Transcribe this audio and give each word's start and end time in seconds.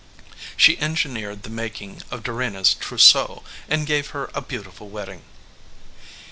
She 0.57 0.79
engineered 0.79 1.43
the 1.43 1.51
making 1.51 2.01
of 2.09 2.23
Dorena 2.23 2.61
s 2.61 2.73
trousseau 2.73 3.43
and 3.69 3.85
gave 3.85 4.07
her 4.17 4.31
a 4.33 4.41
beautiful 4.41 4.89
wedding. 4.89 5.21